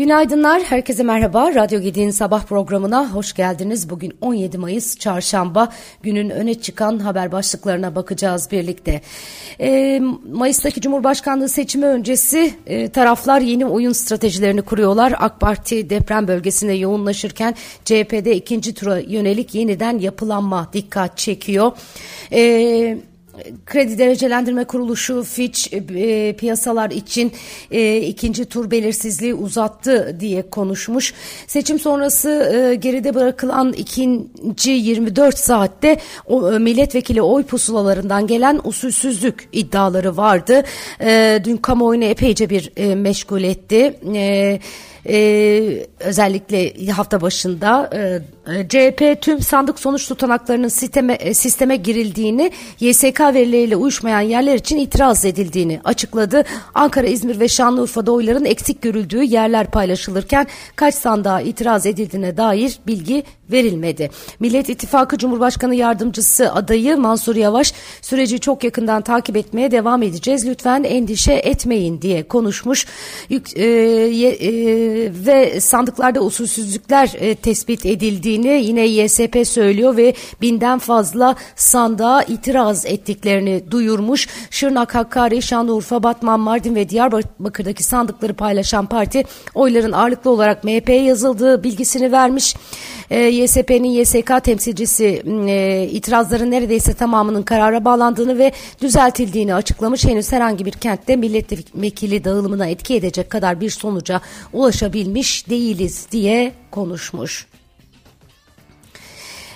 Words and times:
Günaydınlar, 0.00 0.62
herkese 0.62 1.02
merhaba. 1.02 1.54
Radyo 1.54 1.80
Gedi'nin 1.80 2.10
sabah 2.10 2.44
programına 2.44 3.10
hoş 3.10 3.32
geldiniz. 3.32 3.90
Bugün 3.90 4.12
17 4.20 4.58
Mayıs 4.58 4.98
Çarşamba. 4.98 5.72
Günün 6.02 6.30
öne 6.30 6.54
çıkan 6.54 6.98
haber 6.98 7.32
başlıklarına 7.32 7.94
bakacağız 7.94 8.48
birlikte. 8.50 9.00
E, 9.60 10.00
Mayıs'taki 10.32 10.80
Cumhurbaşkanlığı 10.80 11.48
seçimi 11.48 11.86
öncesi 11.86 12.54
e, 12.66 12.88
taraflar 12.88 13.40
yeni 13.40 13.66
oyun 13.66 13.92
stratejilerini 13.92 14.62
kuruyorlar. 14.62 15.14
AK 15.18 15.40
Parti 15.40 15.90
deprem 15.90 16.28
bölgesinde 16.28 16.72
yoğunlaşırken 16.72 17.54
CHP'de 17.84 18.36
ikinci 18.36 18.74
tura 18.74 18.98
yönelik 18.98 19.54
yeniden 19.54 19.98
yapılanma 19.98 20.70
dikkat 20.72 21.18
çekiyor. 21.18 21.72
Evet 22.30 22.98
Kredi 23.66 23.98
Derecelendirme 23.98 24.64
Kuruluşu 24.64 25.22
Fitch 25.22 25.72
e, 25.72 26.32
piyasalar 26.32 26.90
için 26.90 27.32
e, 27.70 27.96
ikinci 27.96 28.44
tur 28.44 28.70
belirsizliği 28.70 29.34
uzattı 29.34 30.16
diye 30.20 30.50
konuşmuş. 30.50 31.14
Seçim 31.46 31.78
sonrası 31.78 32.30
e, 32.30 32.74
geride 32.74 33.14
bırakılan 33.14 33.72
ikinci 33.72 34.70
24 34.70 35.38
saatte 35.38 35.98
o, 36.26 36.52
e, 36.52 36.58
milletvekili 36.58 37.22
oy 37.22 37.42
pusulalarından 37.42 38.26
gelen 38.26 38.60
usulsüzlük 38.64 39.48
iddiaları 39.52 40.16
vardı. 40.16 40.62
E, 41.00 41.40
dün 41.44 41.56
kamuoyunu 41.56 42.04
epeyce 42.04 42.50
bir 42.50 42.72
e, 42.76 42.94
meşgul 42.94 43.42
etti. 43.42 43.96
E, 44.14 44.60
e, 45.06 45.86
özellikle 46.00 46.92
hafta 46.92 47.20
başında 47.20 47.90
e, 47.94 48.22
e 48.54 48.68
CHP 48.68 49.22
tüm 49.22 49.40
sandık 49.40 49.80
sonuç 49.80 50.08
tutanaklarının 50.08 50.68
sisteme, 50.68 51.12
e, 51.12 51.34
sisteme 51.34 51.76
girildiğini, 51.76 52.52
YSK 52.80 53.20
verileriyle 53.20 53.76
uyuşmayan 53.76 54.20
yerler 54.20 54.54
için 54.54 54.78
itiraz 54.78 55.24
edildiğini 55.24 55.80
açıkladı. 55.84 56.44
Ankara, 56.74 57.06
İzmir 57.06 57.40
ve 57.40 57.48
Şanlıurfa'da 57.48 58.12
oyların 58.12 58.44
eksik 58.44 58.82
görüldüğü 58.82 59.22
yerler 59.22 59.70
paylaşılırken 59.70 60.46
kaç 60.76 60.94
sandığa 60.94 61.40
itiraz 61.40 61.86
edildiğine 61.86 62.36
dair 62.36 62.78
bilgi 62.86 63.24
verilmedi. 63.52 64.10
Millet 64.40 64.68
İttifakı 64.68 65.18
Cumhurbaşkanı 65.18 65.74
Yardımcısı 65.74 66.52
adayı 66.52 66.96
Mansur 66.96 67.36
Yavaş 67.36 67.72
süreci 68.02 68.40
çok 68.40 68.64
yakından 68.64 69.02
takip 69.02 69.36
etmeye 69.36 69.70
devam 69.70 70.02
edeceğiz. 70.02 70.46
Lütfen 70.46 70.84
endişe 70.84 71.32
etmeyin 71.32 72.02
diye 72.02 72.22
konuşmuş. 72.22 72.86
Yük, 73.28 73.56
e, 73.56 73.64
e, 73.64 74.89
ve 75.26 75.60
sandıklarda 75.60 76.20
usulsüzlükler 76.20 77.12
e, 77.18 77.34
tespit 77.34 77.86
edildiğini 77.86 78.48
yine 78.48 78.86
YSP 78.86 79.46
söylüyor 79.46 79.96
ve 79.96 80.14
binden 80.40 80.78
fazla 80.78 81.36
sandığa 81.56 82.22
itiraz 82.22 82.86
ettiklerini 82.86 83.70
duyurmuş. 83.70 84.28
Şırnak, 84.50 84.94
Hakkari, 84.94 85.42
Şanlıurfa, 85.42 86.02
Batman, 86.02 86.40
Mardin 86.40 86.74
ve 86.74 86.88
Diyarbakır'daki 86.88 87.84
sandıkları 87.84 88.34
paylaşan 88.34 88.86
parti 88.86 89.24
oyların 89.54 89.92
ağırlıklı 89.92 90.30
olarak 90.30 90.64
MHP'ye 90.64 91.02
yazıldığı 91.02 91.64
bilgisini 91.64 92.12
vermiş. 92.12 92.54
E, 93.10 93.20
YSP'nin 93.20 93.88
YSK 93.88 94.44
temsilcisi 94.44 95.22
e, 95.48 95.88
itirazların 95.90 96.50
neredeyse 96.50 96.94
tamamının 96.94 97.42
karara 97.42 97.84
bağlandığını 97.84 98.38
ve 98.38 98.52
düzeltildiğini 98.82 99.54
açıklamış. 99.54 100.04
Henüz 100.04 100.32
herhangi 100.32 100.66
bir 100.66 100.72
kentte 100.72 101.16
milletvekili 101.16 102.24
dağılımına 102.24 102.66
etki 102.66 102.94
edecek 102.94 103.30
kadar 103.30 103.60
bir 103.60 103.70
sonuca 103.70 104.20
ulaşabilmiş 104.80 105.48
değiliz 105.48 106.06
diye 106.12 106.52
konuşmuş. 106.70 107.46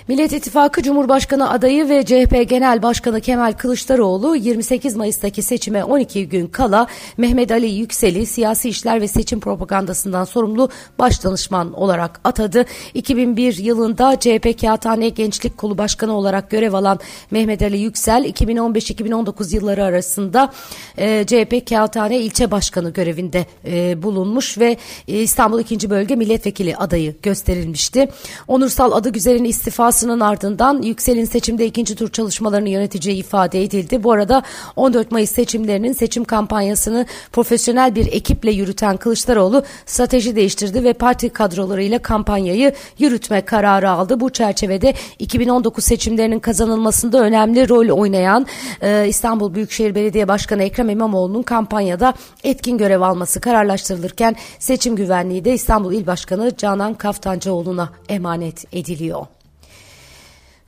Millet 0.07 0.33
İttifakı 0.33 0.83
Cumhurbaşkanı 0.83 1.49
adayı 1.49 1.89
ve 1.89 2.05
CHP 2.05 2.49
Genel 2.49 2.83
Başkanı 2.83 3.21
Kemal 3.21 3.53
Kılıçdaroğlu 3.53 4.35
28 4.35 4.95
Mayıs'taki 4.95 5.41
seçime 5.41 5.83
12 5.83 6.29
gün 6.29 6.47
kala 6.47 6.87
Mehmet 7.17 7.51
Ali 7.51 7.67
Yüksel'i 7.67 8.25
siyasi 8.25 8.69
işler 8.69 9.01
ve 9.01 9.07
seçim 9.07 9.39
propagandasından 9.39 10.23
sorumlu 10.23 10.69
baş 10.99 11.23
danışman 11.23 11.73
olarak 11.73 12.19
atadı. 12.23 12.65
2001 12.93 13.57
yılında 13.57 14.19
CHP 14.19 14.61
Kağıthane 14.61 15.09
Gençlik 15.09 15.57
Kolu 15.57 15.77
Başkanı 15.77 16.13
olarak 16.17 16.49
görev 16.49 16.73
alan 16.73 16.99
Mehmet 17.31 17.61
Ali 17.61 17.77
Yüksel 17.77 18.25
2015-2019 18.25 19.55
yılları 19.55 19.83
arasında 19.83 20.51
e, 20.97 21.25
CHP 21.27 21.69
Kağıthane 21.69 22.19
ilçe 22.19 22.51
başkanı 22.51 22.93
görevinde 22.93 23.45
e, 23.67 24.03
bulunmuş 24.03 24.57
ve 24.57 24.77
e, 25.07 25.21
İstanbul 25.21 25.59
2. 25.59 25.89
Bölge 25.89 26.15
Milletvekili 26.15 26.75
adayı 26.75 27.15
gösterilmişti. 27.21 28.09
Onursal 28.47 28.91
adı 28.91 29.09
güzelin 29.09 29.43
istifası 29.43 29.94
iddiasının 29.95 30.19
ardından 30.19 30.81
Yüksel'in 30.81 31.25
seçimde 31.25 31.65
ikinci 31.65 31.95
tur 31.95 32.11
çalışmalarını 32.11 32.69
yöneteceği 32.69 33.17
ifade 33.17 33.63
edildi. 33.63 34.03
Bu 34.03 34.11
arada 34.11 34.43
14 34.75 35.11
Mayıs 35.11 35.31
seçimlerinin 35.31 35.93
seçim 35.93 36.23
kampanyasını 36.23 37.05
profesyonel 37.31 37.95
bir 37.95 38.07
ekiple 38.13 38.51
yürüten 38.51 38.97
Kılıçdaroğlu 38.97 39.63
strateji 39.85 40.35
değiştirdi 40.35 40.83
ve 40.83 40.93
parti 40.93 41.29
kadrolarıyla 41.29 41.99
kampanyayı 41.99 42.73
yürütme 42.99 43.41
kararı 43.41 43.89
aldı. 43.89 44.19
Bu 44.19 44.29
çerçevede 44.29 44.93
2019 45.19 45.83
seçimlerinin 45.83 46.39
kazanılmasında 46.39 47.21
önemli 47.21 47.69
rol 47.69 47.89
oynayan 47.89 48.45
e, 48.81 49.07
İstanbul 49.07 49.53
Büyükşehir 49.53 49.95
Belediye 49.95 50.27
Başkanı 50.27 50.63
Ekrem 50.63 50.89
İmamoğlu'nun 50.89 51.43
kampanyada 51.43 52.13
etkin 52.43 52.77
görev 52.77 53.01
alması 53.01 53.41
kararlaştırılırken 53.41 54.35
seçim 54.59 54.95
güvenliği 54.95 55.45
de 55.45 55.53
İstanbul 55.53 55.93
İl 55.93 56.07
Başkanı 56.07 56.57
Canan 56.57 56.93
Kaftancıoğlu'na 56.93 57.89
emanet 58.09 58.73
ediliyor. 58.73 59.34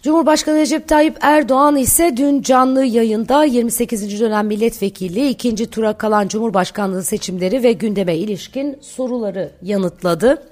Cumhurbaşkanı 0.07 0.57
Recep 0.57 0.87
Tayyip 0.87 1.17
Erdoğan 1.21 1.75
ise 1.75 2.17
dün 2.17 2.41
canlı 2.41 2.85
yayında 2.85 3.43
28. 3.43 4.21
dönem 4.21 4.47
milletvekili 4.47 5.29
ikinci 5.29 5.69
tura 5.69 5.93
kalan 5.93 6.27
Cumhurbaşkanlığı 6.27 7.03
seçimleri 7.03 7.63
ve 7.63 7.71
gündeme 7.71 8.15
ilişkin 8.15 8.77
soruları 8.81 9.51
yanıtladı. 9.61 10.43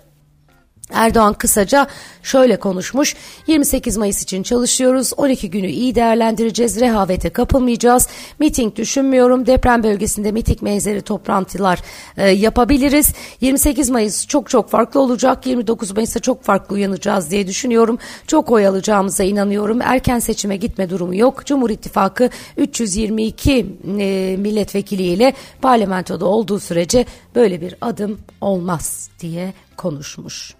Erdoğan 0.94 1.34
kısaca 1.34 1.88
şöyle 2.23 2.59
konuşmuş. 2.59 3.16
28 3.47 3.97
Mayıs 3.97 4.23
için 4.23 4.44
çalışıyoruz. 4.44 5.13
12 5.18 5.50
günü 5.50 5.68
iyi 5.68 5.96
değerlendireceğiz. 5.96 6.79
Rehavete 6.79 7.29
kapılmayacağız. 7.29 8.07
Miting 8.40 8.75
düşünmüyorum. 8.75 9.46
Deprem 9.46 9.84
bölgesinde 9.84 10.31
miting 10.31 10.62
benzeri 10.62 11.01
toplantılar 11.01 11.81
e, 12.18 12.29
yapabiliriz. 12.29 13.13
28 13.41 13.90
Mayıs 13.90 14.28
çok 14.28 14.50
çok 14.50 14.69
farklı 14.69 15.00
olacak. 15.00 15.46
29 15.46 15.91
Mayıs'ta 15.91 16.19
çok 16.19 16.44
farklı 16.44 16.75
uyanacağız 16.75 17.31
diye 17.31 17.47
düşünüyorum. 17.47 17.97
Çok 18.28 18.52
oy 18.52 18.67
alacağımıza 18.67 19.23
inanıyorum. 19.23 19.81
Erken 19.81 20.19
seçime 20.19 20.57
gitme 20.57 20.90
durumu 20.90 21.16
yok. 21.16 21.46
Cumhur 21.46 21.69
İttifakı 21.69 22.29
322 22.57 23.66
e, 24.00 24.35
milletvekiliyle 24.40 25.34
parlamentoda 25.62 26.25
olduğu 26.25 26.59
sürece 26.59 27.06
böyle 27.35 27.62
bir 27.62 27.75
adım 27.81 28.19
olmaz 28.41 29.09
diye 29.19 29.53
konuşmuş. 29.78 30.56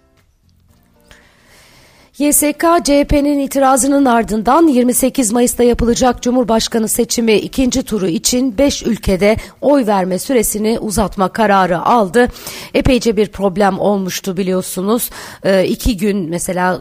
YSK 2.18 2.64
CHP'nin 2.84 3.38
itirazının 3.38 4.04
ardından 4.04 4.66
28 4.66 5.32
Mayıs'ta 5.32 5.62
yapılacak 5.62 6.22
Cumhurbaşkanı 6.22 6.88
seçimi 6.88 7.34
ikinci 7.34 7.82
turu 7.82 8.08
için 8.08 8.58
5 8.58 8.82
ülkede 8.82 9.36
oy 9.60 9.86
verme 9.86 10.18
süresini 10.18 10.78
uzatma 10.78 11.28
kararı 11.28 11.80
aldı. 11.80 12.28
Epeyce 12.74 13.16
bir 13.16 13.28
problem 13.28 13.78
olmuştu 13.78 14.36
biliyorsunuz. 14.36 15.10
Ee, 15.44 15.64
iki 15.64 15.96
gün 15.96 16.30
mesela 16.30 16.80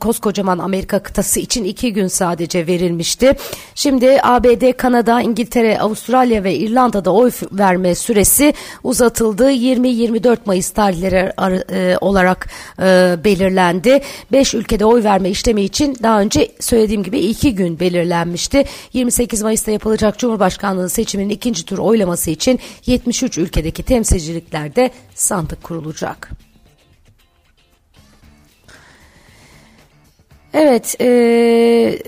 koskocaman 0.00 0.58
Amerika 0.58 0.98
kıtası 1.02 1.40
için 1.40 1.64
iki 1.64 1.92
gün 1.92 2.06
sadece 2.06 2.66
verilmişti. 2.66 3.32
Şimdi 3.74 4.18
ABD, 4.22 4.72
Kanada, 4.72 5.20
İngiltere, 5.20 5.80
Avustralya 5.80 6.44
ve 6.44 6.54
İrlanda'da 6.54 7.12
oy 7.12 7.30
verme 7.52 7.94
süresi 7.94 8.54
uzatıldı. 8.84 9.50
20-24 9.50 10.38
Mayıs 10.46 10.70
tarihleri 10.70 11.32
e, 11.72 11.96
olarak 12.00 12.48
e, 12.78 13.16
belirlendi. 13.24 14.00
5 14.32 14.54
ülke 14.54 14.71
ülkede 14.72 14.84
oy 14.84 15.04
verme 15.04 15.30
işlemi 15.30 15.62
için 15.62 15.98
daha 16.02 16.20
önce 16.20 16.52
söylediğim 16.60 17.02
gibi 17.02 17.18
iki 17.18 17.54
gün 17.54 17.80
belirlenmişti. 17.80 18.64
28 18.92 19.42
Mayıs'ta 19.42 19.70
yapılacak 19.70 20.18
Cumhurbaşkanlığı 20.18 20.88
seçiminin 20.88 21.28
ikinci 21.28 21.64
tur 21.64 21.78
oylaması 21.78 22.30
için 22.30 22.60
73 22.86 23.38
ülkedeki 23.38 23.82
temsilciliklerde 23.82 24.90
sandık 25.14 25.62
kurulacak. 25.62 26.30
Evet, 30.54 30.96
ee, 31.00 31.98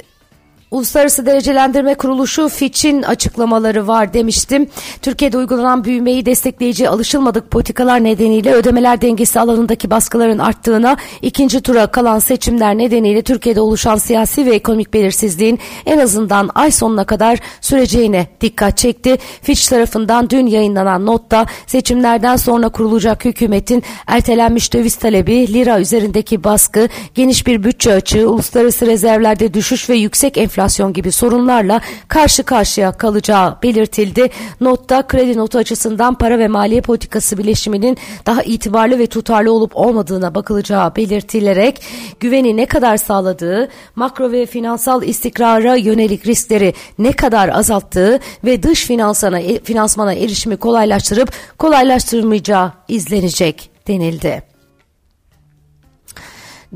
Uluslararası 0.75 1.27
Derecelendirme 1.27 1.95
Kuruluşu 1.95 2.49
Fitch'in 2.49 3.03
açıklamaları 3.03 3.87
var 3.87 4.15
demiştim. 4.15 4.67
Türkiye'de 5.03 5.39
uygulanan 5.39 5.85
büyümeyi 5.85 6.27
destekleyici 6.27 6.89
alışılmadık 6.89 7.51
politikalar 7.51 8.05
nedeniyle 8.05 8.53
ödemeler 8.53 9.01
dengesi 9.01 9.41
alanındaki 9.41 9.91
baskıların 9.91 10.39
arttığına, 10.39 10.97
ikinci 11.23 11.61
tura 11.61 11.87
kalan 11.87 12.19
seçimler 12.19 12.79
nedeniyle 12.79 13.23
Türkiye'de 13.23 13.61
oluşan 13.61 13.97
siyasi 13.97 14.47
ve 14.47 14.55
ekonomik 14.55 14.95
belirsizliğin 14.95 15.59
en 15.87 15.99
azından 15.99 16.51
ay 16.55 16.71
sonuna 16.71 17.05
kadar 17.05 17.39
süreceğine 17.61 18.27
dikkat 18.41 18.79
çekti. 18.79 19.19
Fitch 19.43 19.71
tarafından 19.71 20.31
dün 20.31 20.47
yayınlanan 20.47 21.07
notta 21.07 21.47
seçimlerden 21.67 22.37
sonra 22.37 22.69
kurulacak 22.69 23.25
hükümetin 23.25 23.83
ertelenmiş 24.07 24.73
döviz 24.73 24.97
talebi, 24.97 25.53
lira 25.53 25.81
üzerindeki 25.81 26.45
baskı, 26.45 26.89
geniş 27.15 27.47
bir 27.47 27.65
bütçe 27.65 27.93
açığı, 27.93 28.31
uluslararası 28.31 28.87
rezervlerde 28.87 29.55
düşüş 29.55 29.91
ve 29.91 29.95
yüksek 29.95 30.39
enflasyon 30.39 30.64
enflasyon 30.65 30.93
gibi 30.93 31.13
sorunlarla 31.13 31.81
karşı 32.09 32.43
karşıya 32.43 32.93
kalacağı 32.93 33.57
belirtildi. 33.63 34.31
Notta 34.61 35.07
kredi 35.07 35.39
notu 35.39 35.59
açısından 35.59 36.15
para 36.15 36.39
ve 36.39 36.49
maliye 36.49 36.81
politikası 36.81 37.39
bileşiminin 37.39 37.97
daha 38.27 38.43
itibarlı 38.43 38.99
ve 38.99 39.07
tutarlı 39.07 39.53
olup 39.53 39.77
olmadığına 39.77 40.35
bakılacağı 40.35 40.97
belirtilerek 40.97 41.83
güveni 42.21 42.57
ne 42.57 42.67
kadar 42.67 42.97
sağladığı, 42.97 43.69
makro 43.97 44.33
ve 44.33 44.47
finansal 44.47 45.03
istikrara 45.03 45.77
yönelik 45.77 46.27
riskleri 46.27 46.75
ne 46.99 47.13
kadar 47.13 47.49
azalttığı 47.49 48.21
ve 48.45 48.63
dış 48.63 48.85
finansana, 48.85 49.41
finansmana 49.65 50.15
erişimi 50.15 50.57
kolaylaştırıp 50.57 51.33
kolaylaştırmayacağı 51.59 52.73
izlenecek 52.89 53.71
denildi. 53.89 54.54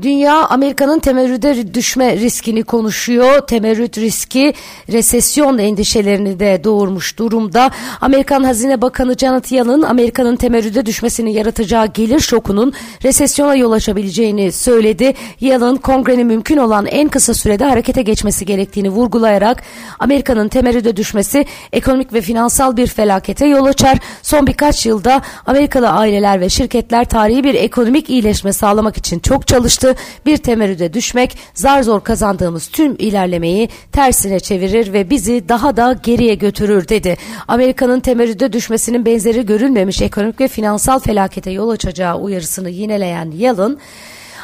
Dünya 0.01 0.45
Amerika'nın 0.45 0.99
temerrüde 0.99 1.73
düşme 1.73 2.17
riskini 2.17 2.63
konuşuyor. 2.63 3.47
Temerrüt 3.47 3.97
riski 3.97 4.53
resesyon 4.91 5.57
endişelerini 5.57 6.39
de 6.39 6.61
doğurmuş 6.63 7.17
durumda. 7.19 7.71
Amerikan 8.01 8.43
Hazine 8.43 8.81
Bakanı 8.81 9.17
Janet 9.17 9.51
Yellen 9.51 9.81
Amerika'nın 9.81 10.35
temerrüde 10.35 10.85
düşmesini 10.85 11.33
yaratacağı 11.33 11.87
gelir 11.87 12.19
şokunun 12.19 12.73
resesyona 13.03 13.55
yol 13.55 13.71
açabileceğini 13.71 14.51
söyledi. 14.51 15.13
Yellen 15.39 15.75
kongrenin 15.75 16.27
mümkün 16.27 16.57
olan 16.57 16.85
en 16.85 17.09
kısa 17.09 17.33
sürede 17.33 17.65
harekete 17.65 18.01
geçmesi 18.01 18.45
gerektiğini 18.45 18.89
vurgulayarak 18.89 19.63
Amerika'nın 19.99 20.47
temerrüde 20.47 20.97
düşmesi 20.97 21.45
ekonomik 21.71 22.13
ve 22.13 22.21
finansal 22.21 22.77
bir 22.77 22.87
felakete 22.87 23.45
yol 23.45 23.65
açar. 23.65 23.97
Son 24.23 24.47
birkaç 24.47 24.85
yılda 24.85 25.21
Amerikalı 25.45 25.89
aileler 25.89 26.41
ve 26.41 26.49
şirketler 26.49 27.05
tarihi 27.05 27.43
bir 27.43 27.53
ekonomik 27.53 28.09
iyileşme 28.09 28.53
sağlamak 28.53 28.97
için 28.97 29.19
çok 29.19 29.47
çalıştı 29.47 29.88
karşı 29.89 30.25
bir 30.25 30.37
temerrüde 30.37 30.93
düşmek 30.93 31.37
zar 31.53 31.83
zor 31.83 32.01
kazandığımız 32.01 32.67
tüm 32.67 32.95
ilerlemeyi 32.99 33.69
tersine 33.91 34.39
çevirir 34.39 34.93
ve 34.93 35.09
bizi 35.09 35.49
daha 35.49 35.77
da 35.77 35.99
geriye 36.03 36.35
götürür 36.35 36.87
dedi. 36.87 37.17
Amerika'nın 37.47 37.99
temerrüde 37.99 38.53
düşmesinin 38.53 39.05
benzeri 39.05 39.45
görülmemiş 39.45 40.01
ekonomik 40.01 40.41
ve 40.41 40.47
finansal 40.47 40.99
felakete 40.99 41.51
yol 41.51 41.69
açacağı 41.69 42.17
uyarısını 42.17 42.69
yineleyen 42.69 43.31
Yellen, 43.31 43.77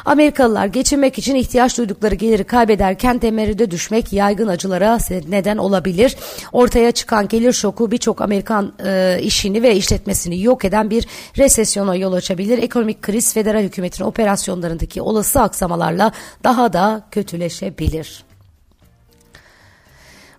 Amerikalılar 0.06 0.66
geçinmek 0.66 1.18
için 1.18 1.36
ihtiyaç 1.36 1.78
duydukları 1.78 2.16
geliri 2.16 2.44
kaybederken 2.44 3.20
temerrüde 3.20 3.72
düşmek 3.72 4.14
yaygın 4.14 4.48
acılara 4.48 4.98
neden 5.28 5.58
olabilir. 5.58 6.16
Ortaya 6.52 6.92
çıkan 6.92 7.28
gelir 7.28 7.54
şoku 7.54 7.92
birçok 7.92 8.22
Amerikan 8.22 8.74
e, 8.86 9.20
işini 9.22 9.64
ve 9.64 9.76
işletmesini 9.76 10.42
yok 10.42 10.66
eden 10.66 10.90
bir 10.90 11.08
resesyona 11.38 11.96
yol 11.96 12.14
açabilir. 12.14 12.58
Ekonomik 12.58 13.02
kriz 13.02 13.34
federal 13.34 13.64
hükümetin 13.64 14.04
operasyonlarındaki 14.04 15.02
olası 15.02 15.42
aksamalarla 15.42 16.12
daha 16.44 16.74
da 16.74 17.08
kötüleşebilir. 17.12 18.25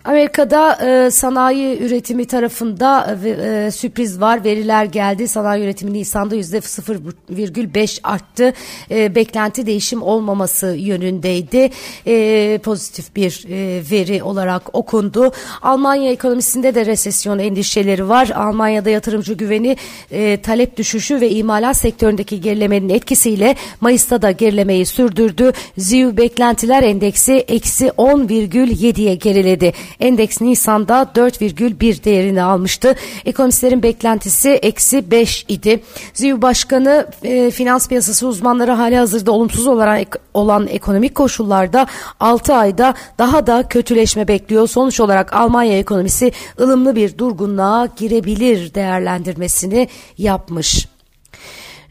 Amerika'da 0.06 0.78
e, 0.86 1.10
sanayi 1.10 1.78
üretimi 1.78 2.24
tarafında 2.24 3.18
e, 3.24 3.28
e, 3.28 3.70
sürpriz 3.70 4.20
var. 4.20 4.44
Veriler 4.44 4.84
geldi. 4.84 5.28
Sanayi 5.28 5.64
üretimi 5.64 5.92
Nisan'da 5.92 6.34
yüzde 6.34 6.58
0,5 6.58 8.00
arttı. 8.02 8.52
E, 8.90 9.14
beklenti 9.14 9.66
değişim 9.66 10.02
olmaması 10.02 10.66
yönündeydi. 10.66 11.70
E, 12.06 12.58
pozitif 12.58 13.16
bir 13.16 13.44
e, 13.48 13.82
veri 13.90 14.22
olarak 14.22 14.74
okundu. 14.74 15.32
Almanya 15.62 16.12
ekonomisinde 16.12 16.74
de 16.74 16.86
resesyon 16.86 17.38
endişeleri 17.38 18.08
var. 18.08 18.30
Almanya'da 18.34 18.90
yatırımcı 18.90 19.34
güveni 19.34 19.76
e, 20.10 20.40
talep 20.40 20.76
düşüşü 20.76 21.20
ve 21.20 21.30
imalat 21.30 21.76
sektöründeki 21.76 22.40
gerilemenin 22.40 22.88
etkisiyle 22.88 23.56
Mayıs'ta 23.80 24.22
da 24.22 24.30
gerilemeyi 24.30 24.86
sürdürdü. 24.86 25.52
ZİV 25.78 26.16
beklentiler 26.16 26.82
endeksi 26.82 27.32
eksi 27.32 27.86
10,7'ye 27.86 29.14
geriledi. 29.14 29.72
Endeks 30.00 30.40
Nisan'da 30.40 31.10
4,1 31.14 32.04
değerini 32.04 32.42
almıştı. 32.42 32.94
Ekonomistlerin 33.24 33.82
beklentisi 33.82 34.50
eksi 34.50 35.10
5 35.10 35.44
idi. 35.48 35.82
ZİV 36.14 36.42
Başkanı 36.42 37.06
e, 37.22 37.50
finans 37.50 37.88
piyasası 37.88 38.26
uzmanları 38.26 38.70
hali 38.70 38.96
hazırda 38.96 39.32
olumsuz 39.32 39.66
olarak 39.66 40.20
olan 40.34 40.66
ekonomik 40.66 41.14
koşullarda 41.14 41.86
6 42.20 42.54
ayda 42.54 42.94
daha 43.18 43.46
da 43.46 43.68
kötüleşme 43.68 44.28
bekliyor. 44.28 44.66
Sonuç 44.68 45.00
olarak 45.00 45.32
Almanya 45.32 45.78
ekonomisi 45.78 46.32
ılımlı 46.60 46.96
bir 46.96 47.18
durgunluğa 47.18 47.88
girebilir 47.96 48.74
değerlendirmesini 48.74 49.88
yapmış. 50.18 50.95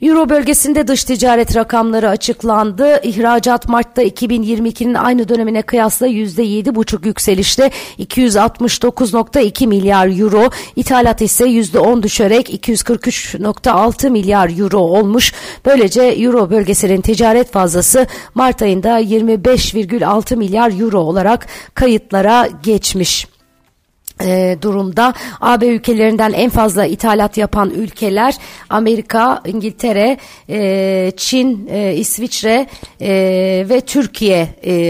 Euro 0.01 0.30
bölgesinde 0.30 0.88
dış 0.88 1.03
ticaret 1.03 1.56
rakamları 1.56 2.09
açıklandı. 2.09 3.00
İhracat 3.03 3.69
Mart'ta 3.69 4.03
2022'nin 4.03 4.94
aynı 4.94 5.30
dönemine 5.30 5.62
kıyasla 5.62 6.07
%7,5 6.07 7.07
yükselişle 7.07 7.71
269.2 8.00 9.68
milyar 9.68 10.19
euro. 10.19 10.50
İthalat 10.75 11.21
ise 11.21 11.45
%10 11.45 12.03
düşerek 12.03 12.68
243.6 12.68 14.09
milyar 14.09 14.59
euro 14.59 14.80
olmuş. 14.80 15.33
Böylece 15.65 16.01
Euro 16.03 16.50
bölgesinin 16.50 17.01
ticaret 17.01 17.51
fazlası 17.51 18.07
Mart 18.33 18.62
ayında 18.62 19.01
25,6 19.01 20.36
milyar 20.36 20.80
euro 20.80 21.00
olarak 21.00 21.47
kayıtlara 21.74 22.47
geçmiş 22.63 23.35
e, 24.22 24.58
durumda. 24.62 25.14
AB 25.42 25.68
ülkelerinden 25.68 26.34
en 26.34 26.50
fazla 26.50 26.86
ithalat 26.86 27.38
yapan 27.38 27.70
ülkeler 27.70 28.36
Amerika, 28.70 29.42
İngiltere, 29.46 30.18
e, 30.50 31.12
Çin, 31.18 31.68
e, 31.72 31.94
İsviçre 31.96 32.68
ve 33.70 33.82
Türkiye 33.82 34.48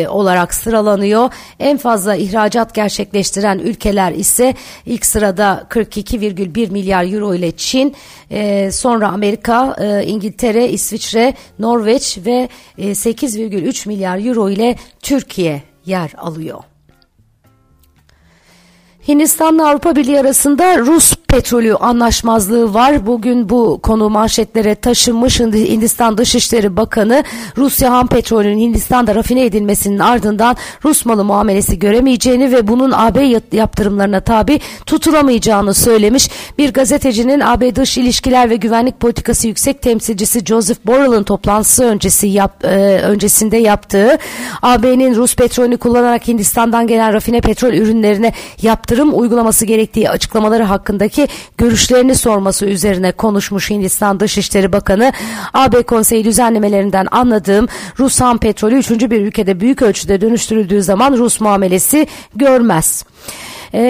olarak 0.10 0.54
sıralanıyor. 0.54 1.30
En 1.60 1.78
fazla 1.78 2.16
ihracat 2.16 2.76
gerçekleştiren 2.76 3.60
ülkeler 3.60 4.12
ise 4.12 4.54
ilk 4.86 5.06
sırada 5.06 5.68
42,1 5.70 6.72
milyar 6.72 7.14
euro 7.14 7.36
ile 7.36 7.52
Çin, 7.52 7.96
sonra 8.72 9.08
Amerika, 9.08 9.76
İngiltere, 10.06 10.70
İsviçre, 10.70 11.34
Norveç 11.60 12.18
ve 12.26 12.50
e, 12.78 12.92
8,3 12.92 13.88
milyar 13.88 14.26
euro 14.26 14.50
ile 14.50 14.76
Türkiye 15.02 15.64
yer 15.86 16.12
alıyor. 16.18 16.75
Hindistan'la 19.08 19.70
Avrupa 19.70 19.96
Birliği 19.96 20.20
arasında 20.20 20.78
Rus 20.78 21.14
petrolü 21.28 21.76
anlaşmazlığı 21.76 22.74
var. 22.74 23.06
Bugün 23.06 23.50
bu 23.50 23.80
konu 23.84 24.10
manşetlere 24.10 24.76
taşınmış 24.76 25.40
Hindistan 25.40 26.18
Dışişleri 26.18 26.78
Bakanı 26.78 27.24
Rusya 27.58 27.92
ham 27.92 28.08
petrolünün 28.08 28.60
Hindistan'da 28.60 29.16
rafine 29.16 29.46
edilmesinin 29.46 30.00
ardından 30.00 30.56
Rus 30.86 31.06
malı 31.06 31.24
muamelesi 31.24 31.80
göremeyeceğini 31.80 32.52
ve 32.52 32.68
bunun 32.68 32.92
AB 32.96 33.40
yaptırımlarına 33.52 34.20
tabi 34.20 34.60
tutulamayacağını 34.86 35.74
söylemiş. 35.74 36.30
Bir 36.58 36.74
gazetecinin 36.74 37.40
AB 37.40 37.76
Dış 37.76 37.98
İlişkiler 37.98 38.50
ve 38.50 38.56
Güvenlik 38.56 39.00
Politikası 39.00 39.48
Yüksek 39.48 39.82
Temsilcisi 39.82 40.46
Joseph 40.46 40.80
Borrell'ın 40.86 41.24
toplantısı 41.24 41.84
öncesi 41.84 42.28
yap, 42.28 42.66
e, 42.66 43.00
öncesinde 43.04 43.58
yaptığı 43.58 44.18
AB'nin 44.62 45.16
Rus 45.16 45.36
petrolünü 45.36 45.78
kullanarak 45.78 46.28
Hindistan'dan 46.28 46.88
gelen 46.88 47.14
rafine 47.14 47.42
petrol 47.42 47.74
ürünlerine 47.74 48.34
yaptırım 48.62 49.20
uygulaması 49.20 49.66
gerektiği 49.66 50.10
açıklamaları 50.10 50.64
hakkındaki 50.64 51.25
görüşlerini 51.58 52.16
sorması 52.16 52.66
üzerine 52.66 53.12
konuşmuş 53.12 53.70
Hindistan 53.70 54.20
Dışişleri 54.20 54.74
Bakanı. 54.74 55.14
AB 55.54 55.84
Konseyi 55.84 56.26
düzenlemelerinden 56.26 57.08
anladığım 57.12 57.68
Rus 58.00 58.22
ham 58.22 58.38
petrolü 58.38 58.76
üçüncü 58.76 59.12
bir 59.12 59.22
ülkede 59.22 59.60
büyük 59.60 59.82
ölçüde 59.82 60.22
dönüştürüldüğü 60.22 60.84
zaman 60.84 61.18
Rus 61.18 61.42
muamelesi 61.42 62.08
görmez. 62.36 63.06
E, 63.74 63.82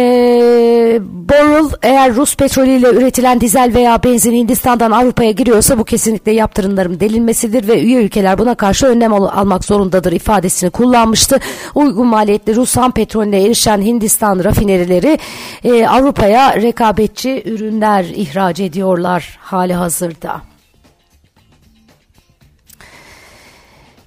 Borul 1.01 1.69
eğer 1.81 2.15
Rus 2.15 2.35
petrolüyle 2.35 2.89
üretilen 2.89 3.41
dizel 3.41 3.73
veya 3.73 4.03
benzin 4.03 4.33
Hindistan'dan 4.33 4.91
Avrupa'ya 4.91 5.31
giriyorsa 5.31 5.77
bu 5.77 5.83
kesinlikle 5.83 6.31
yaptırımların 6.31 6.99
delinmesidir 6.99 7.67
ve 7.67 7.81
üye 7.81 8.03
ülkeler 8.03 8.37
buna 8.37 8.55
karşı 8.55 8.87
önlem 8.87 9.13
al 9.13 9.23
almak 9.23 9.65
zorundadır 9.65 10.11
ifadesini 10.11 10.69
kullanmıştı. 10.69 11.39
Uygun 11.75 12.07
maliyetli 12.07 12.55
Rus 12.55 12.77
ham 12.77 12.91
petrolüne 12.91 13.43
erişen 13.43 13.81
Hindistan 13.81 14.43
rafinerileri 14.43 15.19
e, 15.63 15.87
Avrupa'ya 15.87 16.61
rekabetçi 16.61 17.43
ürünler 17.45 18.03
ihraç 18.03 18.59
ediyorlar 18.59 19.37
hali 19.41 19.73
hazırda. 19.73 20.54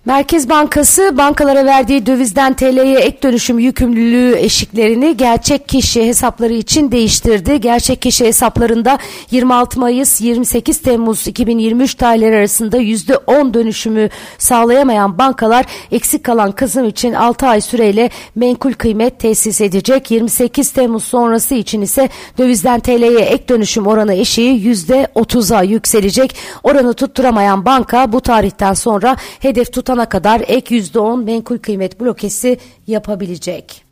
Merkez 0.08 0.48
Bankası 0.48 1.16
bankalara 1.18 1.64
verdiği 1.64 2.06
dövizden 2.06 2.54
TL'ye 2.54 2.98
ek 2.98 3.22
dönüşüm 3.22 3.58
yükümlülüğü 3.58 4.36
eşiklerini 4.38 5.16
gerçek 5.16 5.68
kişi 5.68 6.06
hesapları 6.06 6.52
için 6.52 6.92
değiştirdi. 6.92 7.60
Gerçek 7.60 8.02
kişi 8.02 8.24
hesaplarında 8.24 8.98
26 9.30 9.80
Mayıs 9.80 10.20
28 10.20 10.82
Temmuz 10.82 11.26
2023 11.26 11.94
tarihleri 11.94 12.36
arasında 12.36 12.78
%10 12.78 13.54
dönüşümü 13.54 14.08
sağlayamayan 14.38 15.18
bankalar 15.18 15.66
eksik 15.92 16.24
kalan 16.24 16.52
kısım 16.52 16.84
için 16.84 17.12
6 17.12 17.46
ay 17.46 17.60
süreyle 17.60 18.10
menkul 18.34 18.72
kıymet 18.72 19.20
tesis 19.20 19.60
edecek. 19.60 20.10
28 20.10 20.72
Temmuz 20.72 21.04
sonrası 21.04 21.54
için 21.54 21.80
ise 21.82 22.08
dövizden 22.38 22.80
TL'ye 22.80 23.20
ek 23.20 23.48
dönüşüm 23.48 23.86
oranı 23.86 24.14
eşiği 24.14 24.74
%30'a 24.74 25.62
yükselecek. 25.62 26.36
Oranı 26.62 26.94
tutturamayan 26.94 27.64
banka 27.64 28.12
bu 28.12 28.20
tarihten 28.20 28.74
sonra 28.74 29.16
hedef 29.40 29.72
tutan 29.72 29.97
ana 29.98 30.08
kadar 30.08 30.40
ek 30.46 30.70
%10 30.70 31.24
menkul 31.24 31.58
kıymet 31.58 32.00
blokesi 32.00 32.58
yapabilecek. 32.86 33.87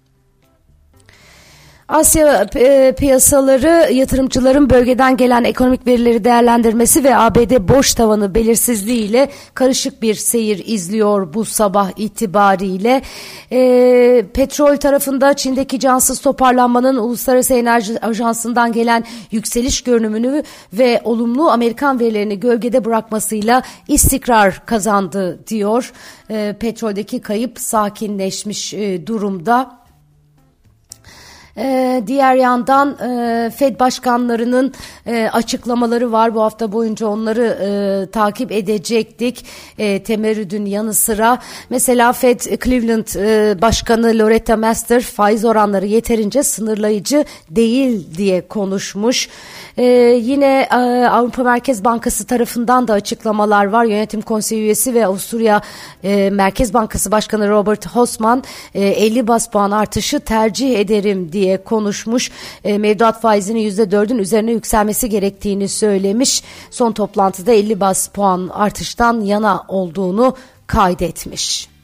Asya 1.89 2.47
e, 2.57 2.95
piyasaları 2.99 3.93
yatırımcıların 3.93 4.71
bölgeden 4.71 5.17
gelen 5.17 5.45
ekonomik 5.45 5.87
verileri 5.87 6.25
değerlendirmesi 6.25 7.05
ve 7.05 7.17
ABD 7.17 7.69
boş 7.69 7.95
tavanı 7.95 8.35
belirsizliğiyle 8.35 9.29
karışık 9.55 10.03
bir 10.03 10.15
seyir 10.15 10.63
izliyor 10.67 11.35
bu 11.35 11.45
sabah 11.45 11.91
itibariyle. 11.97 13.03
E, 13.53 14.25
petrol 14.35 14.77
tarafında 14.77 15.35
Çin'deki 15.35 15.81
cansız 15.81 16.21
toparlanmanın 16.21 16.97
Uluslararası 16.97 17.55
Enerji 17.55 18.01
Ajansı'ndan 18.01 18.73
gelen 18.73 19.05
yükseliş 19.31 19.81
görünümünü 19.81 20.43
ve 20.73 21.01
olumlu 21.05 21.51
Amerikan 21.51 22.01
verilerini 22.01 22.41
gölgede 22.41 22.85
bırakmasıyla 22.85 23.63
istikrar 23.89 24.67
kazandı 24.67 25.39
diyor. 25.47 25.93
E, 26.31 26.57
petroldeki 26.61 27.21
kayıp 27.21 27.61
sakinleşmiş 27.61 28.75
e, 28.75 29.07
durumda. 29.07 29.86
Ee, 31.59 32.03
diğer 32.07 32.35
yandan 32.35 32.99
e, 32.99 33.51
Fed 33.51 33.81
başkanlarının 33.81 34.75
e, 35.07 35.29
açıklamaları 35.33 36.13
var. 36.13 36.35
Bu 36.35 36.43
hafta 36.43 36.73
boyunca 36.73 37.07
onları 37.07 37.45
e, 37.45 38.11
takip 38.11 38.53
edecektik. 38.53 39.47
E, 39.79 40.03
temerrüdün 40.03 40.67
yanı 40.67 40.95
sıra 40.95 41.39
mesela 41.71 42.13
Fed 42.13 42.41
Cleveland 42.65 43.07
e, 43.17 43.63
Başkanı 43.63 44.19
Loretta 44.19 44.57
Master 44.57 45.03
faiz 45.03 45.45
oranları 45.45 45.87
yeterince 45.87 46.43
sınırlayıcı 46.43 47.25
değil 47.51 48.07
diye 48.17 48.49
konuşmuş. 48.49 49.29
E, 49.77 49.85
yine 50.23 50.69
e, 50.71 50.77
Avrupa 51.07 51.43
Merkez 51.43 51.85
Bankası 51.85 52.27
tarafından 52.27 52.89
da 52.89 52.93
açıklamalar 52.93 53.65
var. 53.65 53.85
Yönetim 53.85 54.21
Konseyi 54.21 54.63
üyesi 54.63 54.95
ve 54.95 55.07
Avusturya 55.07 55.61
e, 56.05 56.31
Merkez 56.31 56.75
Bankası 56.75 57.13
Başkanı 57.13 57.49
Robert 57.49 57.87
Hosman 57.87 58.45
e, 58.75 58.87
50 58.89 59.29
bas 59.29 59.51
puan 59.51 59.71
artışı 59.71 60.21
tercih 60.21 60.79
ederim 60.79 61.33
diye 61.33 61.46
diye 61.47 61.65
konuşmuş. 61.65 62.31
E, 62.65 62.79
mevduat 62.79 63.21
faizinin 63.21 63.71
%4'ün 63.71 64.19
üzerine 64.19 64.53
yükselmesi 64.53 65.09
gerektiğini 65.09 65.69
söylemiş. 65.69 66.43
Son 66.71 66.93
toplantıda 66.93 67.53
50 67.53 67.81
bas 67.81 68.09
puan 68.09 68.51
artıştan 68.53 69.21
yana 69.21 69.65
olduğunu 69.69 70.37
kaydetmiş. 70.67 71.76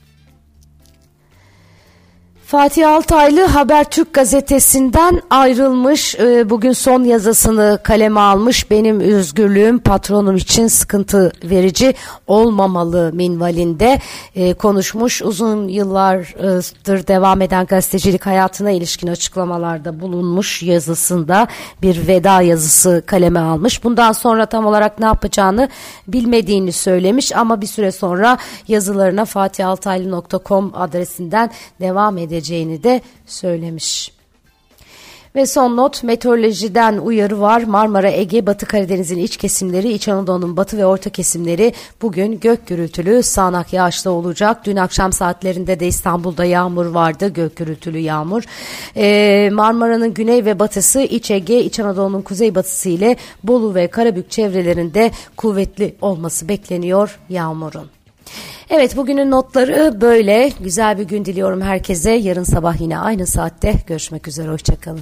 Fatih 2.53 2.89
Altaylı 2.89 3.45
Habertürk 3.45 4.13
gazetesinden 4.15 5.23
ayrılmış. 5.31 6.15
Ee, 6.15 6.51
bugün 6.51 6.73
son 6.73 7.05
yazısını 7.05 7.79
kaleme 7.83 8.21
almış. 8.21 8.71
Benim 8.71 9.01
özgürlüğüm 9.01 9.79
patronum 9.79 10.37
için 10.37 10.67
sıkıntı 10.67 11.33
verici 11.45 11.95
olmamalı 12.27 13.11
minvalinde 13.15 14.01
ee, 14.35 14.55
konuşmuş. 14.55 15.23
Uzun 15.23 15.69
yıllardır 15.69 17.07
devam 17.07 17.43
eden 17.43 17.67
gazetecilik 17.67 18.27
hayatına 18.27 18.71
ilişkin 18.71 19.09
açıklamalarda 19.09 20.01
bulunmuş 20.01 20.63
yazısında 20.63 21.49
bir 21.83 22.07
veda 22.07 22.43
yazısı 22.43 23.03
kaleme 23.07 23.41
almış. 23.41 23.85
Bundan 23.85 24.13
sonra 24.13 24.47
tam 24.47 24.67
olarak 24.67 24.99
ne 24.99 25.07
yapacağını 25.07 25.69
bilmediğini 26.09 26.73
söylemiş 26.73 27.37
ama 27.37 27.61
bir 27.61 27.67
süre 27.67 27.93
sonra 27.93 28.39
yazılarına 28.69 29.25
fatihaltaylı.com 29.25 30.73
adresinden 30.75 31.51
devam 31.81 32.19
edecek 32.19 32.42
edeceğini 32.43 32.83
de 32.83 33.01
söylemiş. 33.27 34.13
Ve 35.35 35.47
son 35.47 35.77
not 35.77 36.03
meteorolojiden 36.03 36.99
uyarı 36.99 37.41
var. 37.41 37.63
Marmara, 37.63 38.11
Ege, 38.11 38.47
Batı 38.47 38.67
Karadeniz'in 38.67 39.19
iç 39.19 39.37
kesimleri, 39.37 39.93
İç 39.93 40.09
Anadolu'nun 40.09 40.57
batı 40.57 40.79
ve 40.79 40.87
orta 40.87 41.11
kesimleri 41.11 41.73
bugün 42.03 42.41
gök 42.41 42.67
gürültülü 42.67 43.23
sağanak 43.23 43.73
yağışlı 43.73 44.11
olacak. 44.11 44.67
Dün 44.67 44.77
akşam 44.77 45.13
saatlerinde 45.13 45.81
de 45.81 45.87
İstanbul'da 45.87 46.45
yağmur 46.45 46.87
vardı. 46.87 47.29
Gök 47.29 47.57
gürültülü 47.57 47.99
yağmur. 47.99 48.43
Ee, 48.97 49.51
Marmara'nın 49.53 50.15
güney 50.15 50.45
ve 50.45 50.59
batısı, 50.59 51.01
İç 51.01 51.31
Ege, 51.31 51.65
İç 51.65 51.81
Anadolu'nun 51.81 52.23
kuzey 52.23 52.55
batısı 52.55 52.89
ile 52.89 53.17
Bolu 53.43 53.75
ve 53.75 53.87
Karabük 53.87 54.31
çevrelerinde 54.31 55.11
kuvvetli 55.37 55.95
olması 56.01 56.49
bekleniyor 56.49 57.19
yağmurun. 57.29 58.02
Evet 58.75 58.97
bugünün 58.97 59.31
notları 59.31 60.01
böyle. 60.01 60.51
Güzel 60.61 60.99
bir 60.99 61.03
gün 61.03 61.25
diliyorum 61.25 61.61
herkese. 61.61 62.11
Yarın 62.11 62.43
sabah 62.43 62.81
yine 62.81 62.99
aynı 62.99 63.27
saatte 63.27 63.75
görüşmek 63.87 64.29
üzere. 64.29 64.49
Hoşçakalın. 64.49 65.01